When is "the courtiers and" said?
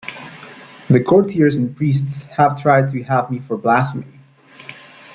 0.89-1.77